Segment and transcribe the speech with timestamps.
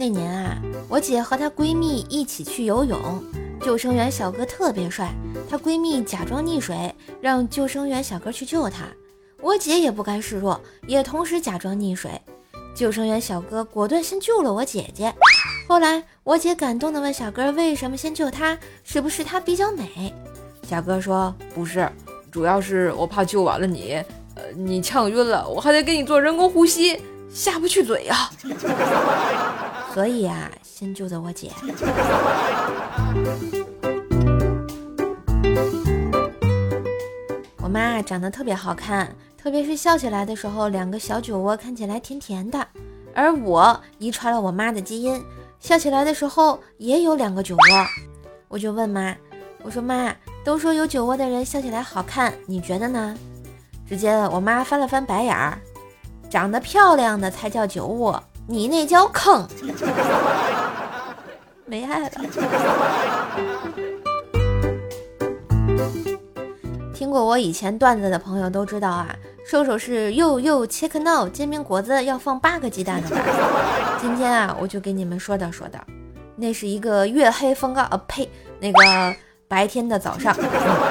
[0.00, 0.56] 那年啊，
[0.88, 3.20] 我姐和她闺蜜一起去游泳，
[3.60, 5.12] 救生员小哥特别帅，
[5.50, 8.84] 她闺蜜假装溺水，让救生员小哥去救她。
[9.42, 12.12] 我姐也不甘示弱，也同时假装溺水，
[12.76, 15.12] 救生员小哥果断先救了我姐姐。
[15.66, 20.14] 后来我姐感动地问小哥为什么先救她，是不是她比较美？
[20.62, 21.90] 小哥说不是，
[22.30, 23.94] 主要是我怕救完了你，
[24.36, 28.30] 呃，你呛晕了，我还得给你做人工呼吸，下不去嘴呀。
[29.92, 31.50] 所以啊，先救的我姐。
[37.62, 42.66] 我妈长得特别好看，特别是笑起来的时候，两个小酒窝看起来甜甜的。
[43.14, 45.22] 而我遗传了我妈的基因，
[45.58, 47.60] 笑起来的时候也有两个酒窝。
[48.46, 49.14] 我就问妈，
[49.62, 53.16] 我说妈，都说有酒窝的人笑起来好看，你觉得呢？
[53.86, 55.58] 只见我妈翻了翻白眼儿，
[56.30, 58.22] 长得漂亮的才叫酒窝。
[58.50, 59.46] 你那叫坑，
[61.66, 62.08] 没爱了。
[66.94, 69.14] 听过我以前段子的朋友都知道啊，
[69.46, 73.08] 瘦瘦是又又切克闹煎饼果子要放八个鸡蛋的。
[74.00, 75.78] 今天啊，我就给你们说道说道。
[76.34, 78.26] 那是一个月黑风高，呃呸，
[78.60, 79.14] 那个
[79.46, 80.34] 白天的早上，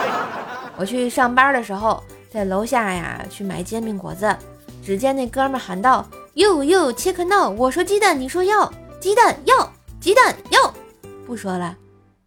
[0.76, 4.36] 我去上班的时候，在楼下呀去买煎饼果子，
[4.84, 6.06] 只见那哥们喊道。
[6.38, 10.72] 又又切克闹，我说鸡蛋，你说要鸡蛋要鸡蛋要，
[11.26, 11.76] 不说了，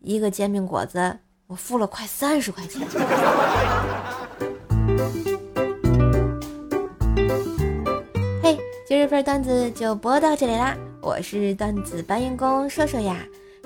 [0.00, 2.80] 一个煎饼果子我付了快三十块钱。
[8.42, 13.18] 嘿，今日份段子就播到这里啦，我是段子搬运工瘦瘦呀，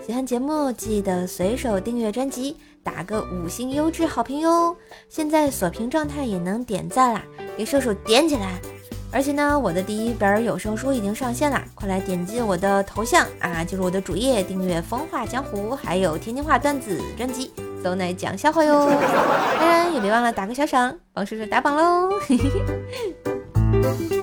[0.04, 4.76] 喜欢节目记得随手订阅专辑，打个五星优质好评哟。
[5.08, 7.22] 现在锁屏状态也能点赞啦，
[7.56, 8.60] 给瘦瘦点起来。
[9.12, 17.52] 而且呢，我的第一本有声书已经上线啦，快来点击我的头像啊，就是我的主页，订阅《风化江湖》，还有天津话段子专辑，
[17.84, 18.88] 都来讲笑话哟。
[19.60, 22.08] 当然也别忘了打个小赏，帮叔叔打榜喽。
[22.26, 22.50] 嘿嘿
[23.82, 24.22] 嘿